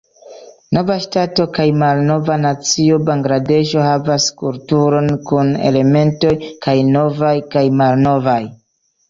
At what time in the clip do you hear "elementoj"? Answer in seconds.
5.71-6.33